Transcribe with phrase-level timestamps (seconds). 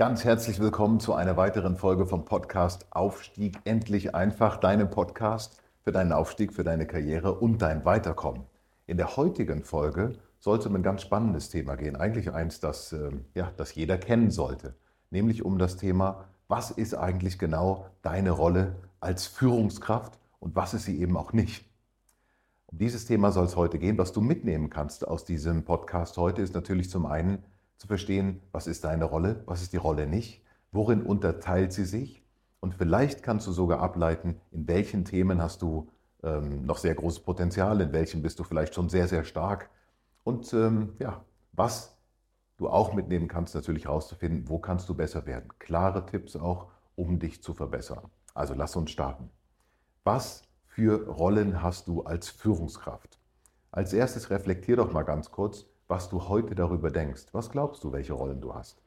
[0.00, 5.92] Ganz herzlich willkommen zu einer weiteren Folge vom Podcast Aufstieg endlich einfach, deinem Podcast für
[5.92, 8.44] deinen Aufstieg, für deine Karriere und dein Weiterkommen.
[8.86, 12.94] In der heutigen Folge soll es um ein ganz spannendes Thema gehen, eigentlich eins, das,
[12.94, 14.74] äh, ja, das jeder kennen sollte,
[15.10, 20.86] nämlich um das Thema, was ist eigentlich genau deine Rolle als Führungskraft und was ist
[20.86, 21.66] sie eben auch nicht.
[22.68, 23.98] Um dieses Thema soll es heute gehen.
[23.98, 27.44] Was du mitnehmen kannst aus diesem Podcast heute ist natürlich zum einen,
[27.80, 32.22] zu verstehen, was ist deine Rolle, was ist die Rolle nicht, worin unterteilt sie sich
[32.60, 35.88] und vielleicht kannst du sogar ableiten, in welchen Themen hast du
[36.22, 39.70] ähm, noch sehr großes Potenzial, in welchen bist du vielleicht schon sehr, sehr stark
[40.24, 41.96] und ähm, ja, was
[42.58, 45.48] du auch mitnehmen kannst, natürlich herauszufinden, wo kannst du besser werden.
[45.58, 48.10] Klare Tipps auch, um dich zu verbessern.
[48.34, 49.30] Also lass uns starten.
[50.04, 53.18] Was für Rollen hast du als Führungskraft?
[53.72, 57.26] Als erstes reflektier doch mal ganz kurz, was du heute darüber denkst.
[57.32, 58.80] Was glaubst du, welche Rollen du hast?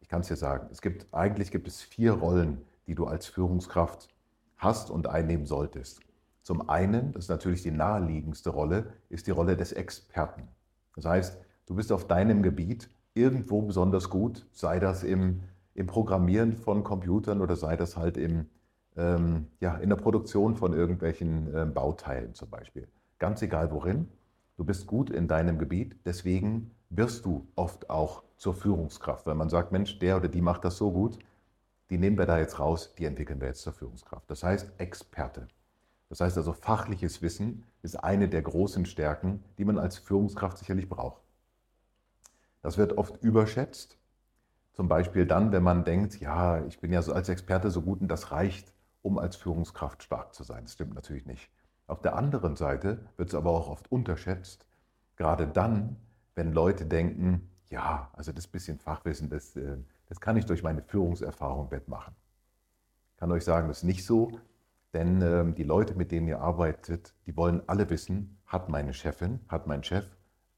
[0.00, 3.26] Ich kann es dir sagen, es gibt, eigentlich gibt es vier Rollen, die du als
[3.26, 4.08] Führungskraft
[4.56, 6.00] hast und einnehmen solltest.
[6.42, 10.48] Zum einen, das ist natürlich die naheliegendste Rolle, ist die Rolle des Experten.
[10.96, 15.42] Das heißt, du bist auf deinem Gebiet irgendwo besonders gut, sei das im,
[15.74, 18.46] im Programmieren von Computern oder sei das halt im,
[18.96, 22.88] ähm, ja, in der Produktion von irgendwelchen äh, Bauteilen zum Beispiel.
[23.18, 24.08] Ganz egal worin.
[24.56, 29.48] Du bist gut in deinem Gebiet, deswegen wirst du oft auch zur Führungskraft, weil man
[29.48, 31.18] sagt, Mensch, der oder die macht das so gut,
[31.90, 34.30] die nehmen wir da jetzt raus, die entwickeln wir jetzt zur Führungskraft.
[34.30, 35.48] Das heißt Experte.
[36.08, 40.88] Das heißt also, fachliches Wissen ist eine der großen Stärken, die man als Führungskraft sicherlich
[40.88, 41.22] braucht.
[42.62, 43.98] Das wird oft überschätzt.
[44.72, 48.00] Zum Beispiel dann, wenn man denkt, ja, ich bin ja so als Experte so gut
[48.00, 48.72] und das reicht,
[49.02, 50.64] um als Führungskraft stark zu sein.
[50.64, 51.50] Das stimmt natürlich nicht.
[51.86, 54.66] Auf der anderen Seite wird es aber auch oft unterschätzt,
[55.16, 55.96] gerade dann,
[56.34, 60.82] wenn Leute denken, ja, also das bisschen Fachwissen, das, äh, das kann ich durch meine
[60.82, 62.14] Führungserfahrung wettmachen.
[63.10, 64.32] Ich kann euch sagen, das ist nicht so,
[64.92, 69.40] denn ähm, die Leute, mit denen ihr arbeitet, die wollen alle wissen, hat meine Chefin,
[69.48, 70.06] hat mein Chef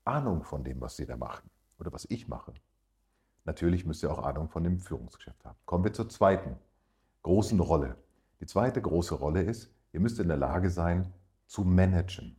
[0.05, 2.55] Ahnung von dem, was sie da machen oder was ich mache.
[3.45, 5.57] Natürlich müsst ihr auch Ahnung von dem Führungsgeschäft haben.
[5.65, 6.57] Kommen wir zur zweiten
[7.23, 7.97] großen Rolle.
[8.41, 11.15] Die zweite große Rolle ist, Ihr müsst in der Lage sein,
[11.47, 12.37] zu managen.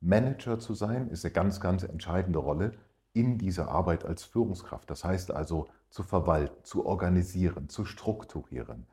[0.00, 2.74] Manager zu sein ist eine ganz, ganz entscheidende Rolle
[3.12, 4.88] in dieser Arbeit als Führungskraft.
[4.88, 8.86] Das heißt also zu verwalten, zu organisieren, zu strukturieren,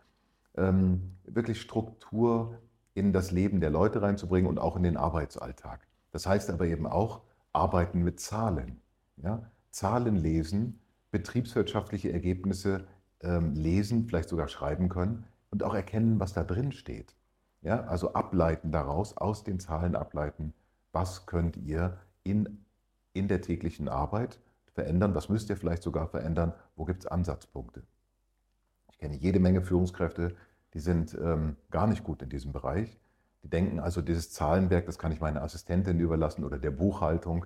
[0.58, 2.58] ähm, wirklich Struktur
[2.96, 5.86] in das Leben der Leute reinzubringen und auch in den Arbeitsalltag.
[6.10, 7.22] Das heißt aber eben auch
[7.54, 8.82] arbeiten mit Zahlen.
[9.18, 9.52] Ja?
[9.70, 10.80] Zahlen lesen,
[11.12, 12.88] betriebswirtschaftliche Ergebnisse
[13.20, 17.14] ähm, lesen, vielleicht sogar schreiben können und auch erkennen, was da drin steht.
[17.62, 20.54] Ja, also ableiten daraus, aus den Zahlen ableiten,
[20.92, 22.66] was könnt ihr in,
[23.14, 24.40] in der täglichen Arbeit
[24.74, 27.84] verändern, was müsst ihr vielleicht sogar verändern, wo gibt es Ansatzpunkte.
[28.92, 30.36] Ich kenne jede Menge Führungskräfte,
[30.74, 32.98] die sind ähm, gar nicht gut in diesem Bereich.
[33.44, 37.46] Die denken also, dieses Zahlenwerk, das kann ich meiner Assistentin überlassen oder der Buchhaltung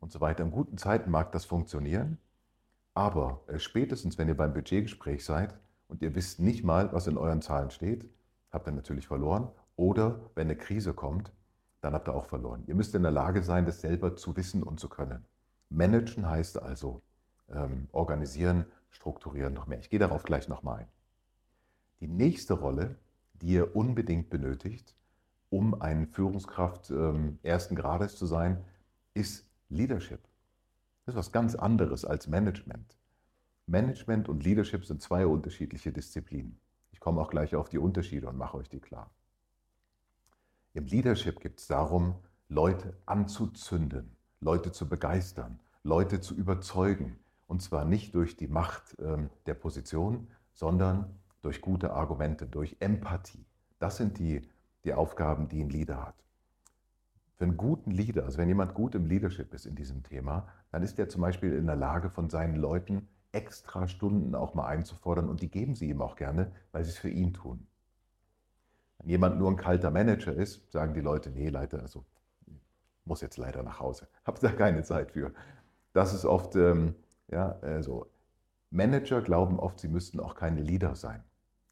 [0.00, 0.44] und so weiter.
[0.44, 2.18] In guten Zeiten mag das funktionieren,
[2.94, 5.54] aber äh, spätestens, wenn ihr beim Budgetgespräch seid
[5.88, 8.08] und ihr wisst nicht mal, was in euren Zahlen steht,
[8.54, 9.48] habt ihr natürlich verloren.
[9.76, 11.32] Oder wenn eine Krise kommt,
[11.80, 12.62] dann habt ihr auch verloren.
[12.66, 15.24] Ihr müsst in der Lage sein, das selber zu wissen und zu können.
[15.68, 17.02] Managen heißt also
[17.50, 19.80] ähm, organisieren, strukturieren noch mehr.
[19.80, 20.88] Ich gehe darauf gleich nochmal ein.
[22.00, 22.96] Die nächste Rolle,
[23.34, 24.94] die ihr unbedingt benötigt,
[25.50, 28.64] um eine Führungskraft ähm, ersten Grades zu sein,
[29.12, 30.20] ist Leadership.
[31.04, 32.96] Das ist was ganz anderes als Management.
[33.66, 36.58] Management und Leadership sind zwei unterschiedliche Disziplinen
[37.04, 39.10] komme auch gleich auf die Unterschiede und mache euch die klar.
[40.72, 42.14] Im Leadership geht es darum,
[42.48, 47.18] Leute anzuzünden, Leute zu begeistern, Leute zu überzeugen.
[47.46, 53.44] Und zwar nicht durch die Macht ähm, der Position, sondern durch gute Argumente, durch Empathie.
[53.78, 54.40] Das sind die,
[54.84, 56.24] die Aufgaben, die ein Leader hat.
[57.34, 60.82] Für einen guten Leader, also wenn jemand gut im Leadership ist in diesem Thema, dann
[60.82, 65.28] ist er zum Beispiel in der Lage, von seinen Leuten extra Stunden auch mal einzufordern
[65.28, 67.66] und die geben sie ihm auch gerne, weil sie es für ihn tun.
[68.98, 72.04] Wenn jemand nur ein kalter Manager ist, sagen die Leute, nee, Leiter, also
[73.04, 75.32] muss jetzt leider nach Hause, habe da keine Zeit für.
[75.92, 76.94] Das ist oft, ähm,
[77.28, 78.10] ja, also
[78.70, 81.22] Manager glauben oft, sie müssten auch keine Leader sein.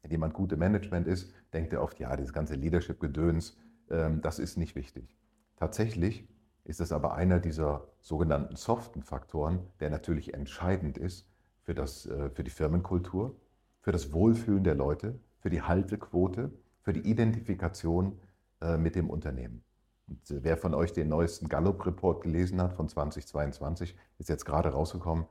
[0.01, 3.57] Wenn jemand gute Management ist, denkt er oft, ja, dieses ganze Leadership-Gedöns,
[3.89, 5.17] ähm, das ist nicht wichtig.
[5.55, 6.27] Tatsächlich
[6.65, 11.27] ist es aber einer dieser sogenannten soften Faktoren, der natürlich entscheidend ist
[11.63, 13.35] für, das, äh, für die Firmenkultur,
[13.81, 16.51] für das Wohlfühlen der Leute, für die Haltequote,
[16.81, 18.19] für die Identifikation
[18.61, 19.63] äh, mit dem Unternehmen.
[20.07, 24.69] Und äh, wer von euch den neuesten Gallup-Report gelesen hat von 2022, ist jetzt gerade
[24.69, 25.25] rausgekommen,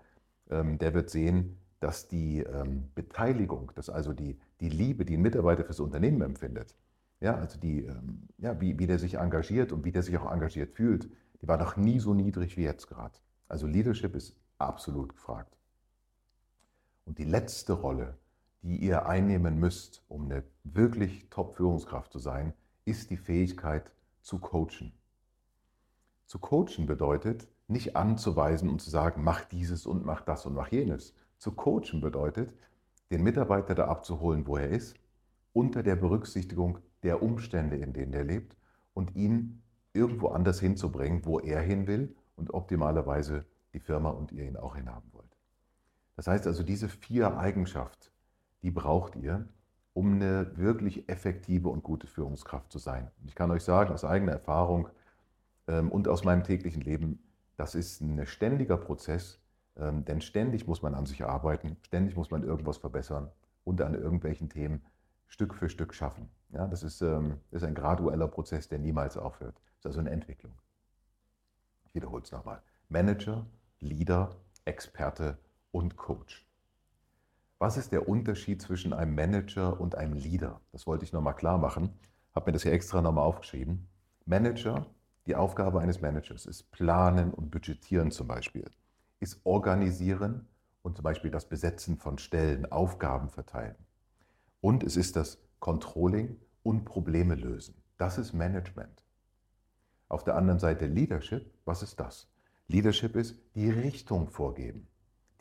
[0.51, 5.23] ähm, der wird sehen, dass die ähm, Beteiligung, dass also die, die Liebe, die ein
[5.23, 6.77] Mitarbeiter fürs Unternehmen empfindet,
[7.21, 10.31] ja, also die, ähm, ja, wie, wie der sich engagiert und wie der sich auch
[10.31, 11.09] engagiert fühlt,
[11.41, 13.15] die war noch nie so niedrig wie jetzt gerade.
[13.49, 15.57] Also Leadership ist absolut gefragt.
[17.05, 18.17] Und die letzte Rolle,
[18.63, 22.53] die ihr einnehmen müsst, um eine wirklich Top-Führungskraft zu sein,
[22.85, 24.93] ist die Fähigkeit zu coachen.
[26.27, 30.69] Zu coachen bedeutet, nicht anzuweisen und zu sagen, mach dieses und mach das und mach
[30.69, 31.15] jenes.
[31.39, 32.55] Zu coachen bedeutet,
[33.11, 34.97] den Mitarbeiter da abzuholen, wo er ist,
[35.53, 38.57] unter der Berücksichtigung der Umstände, in denen er lebt
[38.95, 39.63] und ihn
[39.93, 43.45] irgendwo anders hinzubringen, wo er hin will und optimalerweise
[43.75, 45.22] die Firma und ihr ihn auch hinhaben wollt.
[46.17, 48.09] Das heißt also, diese vier Eigenschaften,
[48.63, 49.49] die braucht ihr,
[49.95, 53.11] um eine wirklich effektive und gute Führungskraft zu sein.
[53.21, 54.89] Und ich kann euch sagen, aus eigener Erfahrung
[55.69, 57.23] ähm, und aus meinem täglichen Leben,
[57.57, 59.39] das ist ein ständiger Prozess,
[59.77, 63.31] ähm, denn ständig muss man an sich arbeiten, ständig muss man irgendwas verbessern
[63.65, 64.83] und an irgendwelchen Themen
[65.27, 66.29] Stück für Stück schaffen.
[66.51, 69.55] Ja, das ist, ähm, ist ein gradueller Prozess, der niemals aufhört.
[69.81, 70.53] Das ist also eine Entwicklung.
[71.85, 72.63] Ich wiederhole es nochmal.
[72.89, 73.47] Manager,
[73.81, 75.39] Leader, Experte
[75.73, 76.47] und Coach.
[77.59, 80.61] Was ist der Unterschied zwischen einem Manager und einem Leader?
[80.71, 81.99] Das wollte ich nochmal klar machen.
[82.35, 83.89] Habe mir das hier extra nochmal aufgeschrieben.
[84.25, 84.87] Manager,
[85.27, 88.71] die Aufgabe eines Managers ist Planen und Budgetieren zum Beispiel,
[89.21, 90.49] ist Organisieren
[90.83, 93.77] und zum Beispiel das Besetzen von Stellen, Aufgaben verteilen.
[94.61, 97.81] Und es ist das Controlling und Probleme lösen.
[97.99, 99.05] Das ist Management.
[100.09, 102.29] Auf der anderen Seite Leadership, was ist das?
[102.67, 104.89] Leadership ist die Richtung vorgeben,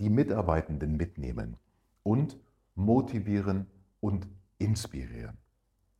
[0.02, 1.58] die Mitarbeitenden mitnehmen,
[2.04, 2.38] und
[2.76, 3.68] motivieren
[4.00, 4.28] und
[4.58, 5.38] inspirieren.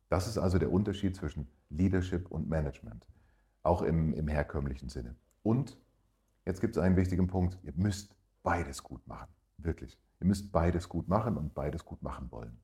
[0.08, 3.06] Das ist also der Unterschied zwischen Leadership und Management,
[3.62, 5.16] auch im, im herkömmlichen Sinne.
[5.42, 5.78] Und
[6.44, 9.28] jetzt gibt es einen wichtigen Punkt, ihr müsst beides gut machen,
[9.58, 9.98] wirklich.
[10.20, 12.58] Ihr müsst beides gut machen und beides gut machen wollen.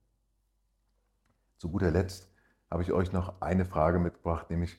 [1.56, 2.31] Zu guter Letzt
[2.70, 4.79] habe ich euch noch eine Frage mitgebracht, nämlich,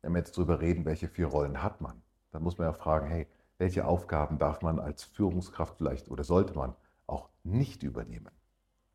[0.00, 3.08] wenn wir jetzt darüber reden, welche vier Rollen hat man, dann muss man ja fragen,
[3.08, 3.26] hey,
[3.58, 6.74] welche Aufgaben darf man als Führungskraft vielleicht oder sollte man
[7.06, 8.30] auch nicht übernehmen.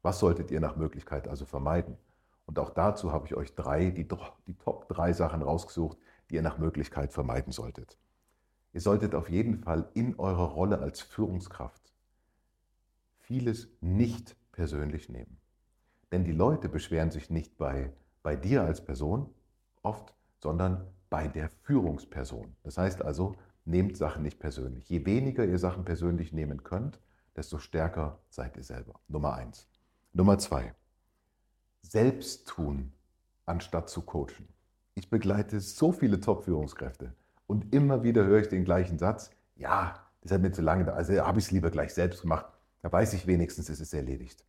[0.01, 1.98] Was solltet ihr nach Möglichkeit also vermeiden?
[2.45, 4.07] Und auch dazu habe ich euch drei, die,
[4.48, 5.98] die Top drei Sachen rausgesucht,
[6.30, 7.98] die ihr nach Möglichkeit vermeiden solltet.
[8.74, 11.94] Ihr solltet auf jeden Fall in eurer Rolle als Führungskraft
[13.19, 15.38] vieles nicht persönlich nehmen.
[16.12, 17.92] Denn die Leute beschweren sich nicht bei,
[18.24, 19.33] bei dir als Person
[19.83, 22.55] oft, sondern bei der Führungsperson.
[22.63, 23.36] Das heißt also,
[23.67, 24.89] nehmt Sachen nicht persönlich.
[24.89, 27.00] Je weniger ihr Sachen persönlich nehmen könnt,
[27.36, 29.00] desto stärker seid ihr selber.
[29.07, 29.67] Nummer eins.
[30.13, 30.74] Nummer zwei.
[31.81, 32.93] Selbst tun,
[33.45, 34.47] anstatt zu coachen.
[34.95, 37.13] Ich begleite so viele Top-Führungskräfte
[37.45, 39.29] und immer wieder höre ich den gleichen Satz.
[39.55, 42.47] Ja, das hat mir zu lange, also habe ich es lieber gleich selbst gemacht.
[42.81, 44.43] Da weiß ich wenigstens, es ist erledigt.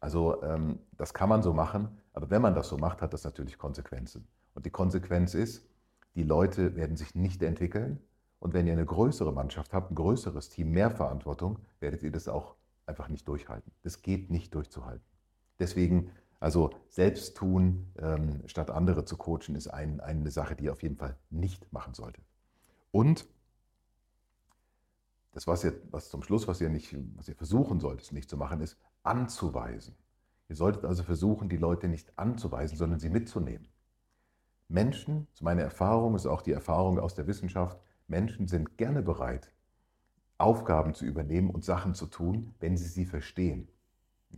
[0.00, 3.24] Also ähm, das kann man so machen, aber wenn man das so macht, hat das
[3.24, 4.26] natürlich Konsequenzen.
[4.54, 5.66] Und die Konsequenz ist,
[6.14, 8.00] die Leute werden sich nicht entwickeln,
[8.44, 12.28] und wenn ihr eine größere Mannschaft habt, ein größeres Team, mehr Verantwortung, werdet ihr das
[12.28, 13.72] auch einfach nicht durchhalten.
[13.82, 15.02] Das geht nicht durchzuhalten.
[15.58, 20.72] Deswegen, also selbst tun, ähm, statt andere zu coachen, ist ein, eine Sache, die ihr
[20.72, 22.22] auf jeden Fall nicht machen solltet.
[22.92, 23.26] Und
[25.32, 28.36] das, was, ihr, was zum Schluss, was ihr, nicht, was ihr versuchen solltet, nicht zu
[28.36, 29.96] machen, ist anzuweisen.
[30.50, 33.68] Ihr solltet also versuchen, die Leute nicht anzuweisen, sondern sie mitzunehmen.
[34.68, 39.52] Menschen, zu meiner Erfahrung ist auch die Erfahrung aus der Wissenschaft, Menschen sind gerne bereit,
[40.38, 43.68] Aufgaben zu übernehmen und Sachen zu tun, wenn sie sie verstehen.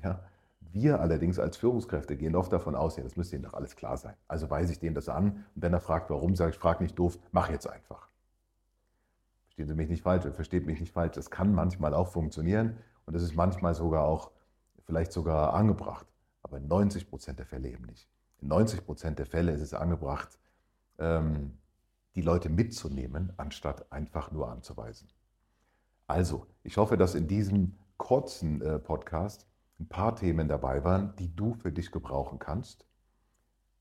[0.03, 0.23] Ja?
[0.61, 3.97] Wir allerdings als Führungskräfte gehen oft davon aus, ja, das müsste ihnen doch alles klar
[3.97, 4.15] sein.
[4.29, 6.99] Also weise ich denen das an und wenn er fragt, warum, sage ich, frag nicht
[6.99, 8.09] doof, mach jetzt einfach.
[9.45, 11.15] Verstehen Sie mich nicht falsch, versteht mich nicht falsch.
[11.15, 14.33] Das kann manchmal auch funktionieren und das ist manchmal sogar auch,
[14.85, 16.07] vielleicht sogar angebracht,
[16.43, 18.07] aber in 90 Prozent der Fälle eben nicht.
[18.41, 20.39] In 90 Prozent der Fälle ist es angebracht,
[20.99, 21.59] ähm,
[22.15, 25.09] die Leute mitzunehmen, anstatt einfach nur anzuweisen.
[26.07, 29.47] Also, ich hoffe, dass in diesem kurzen äh, Podcast
[29.79, 32.87] ein paar Themen dabei waren, die du für dich gebrauchen kannst,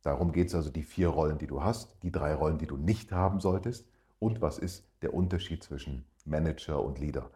[0.06, 2.78] Darum geht es also die vier Rollen, die du hast, die drei Rollen, die du
[2.78, 7.32] nicht haben solltest und was ist der Unterschied zwischen Manager und Leader.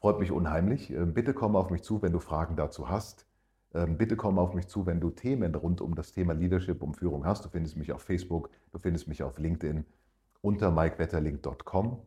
[0.00, 0.90] Freut mich unheimlich.
[0.90, 3.26] Ähm, bitte komm auf mich zu, wenn du Fragen dazu hast.
[3.74, 6.96] Ähm, bitte komm auf mich zu, wenn du Themen rund um das Thema Leadership und
[6.96, 7.44] Führung hast.
[7.44, 9.84] Du findest mich auf Facebook, du findest mich auf LinkedIn
[10.40, 11.98] unter mikewetterlink.com.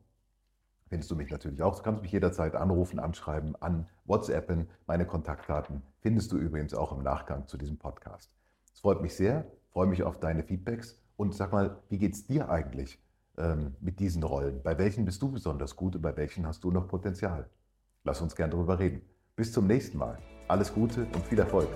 [0.88, 1.75] Findest du mich natürlich auch.
[1.75, 4.69] Du kannst mich jederzeit anrufen, anschreiben, an WhatsAppen.
[4.86, 8.31] Meine Kontaktdaten findest du übrigens auch im Nachgang zu diesem Podcast.
[8.74, 12.25] Es freut mich sehr, freue mich auf deine Feedbacks und sag mal, wie geht es
[12.25, 13.03] dir eigentlich
[13.38, 14.62] ähm, mit diesen Rollen?
[14.63, 17.50] Bei welchen bist du besonders gut und bei welchen hast du noch Potenzial?
[18.05, 19.01] Lass uns gern darüber reden.
[19.36, 20.17] Bis zum nächsten Mal.
[20.47, 21.67] Alles Gute und viel Erfolg.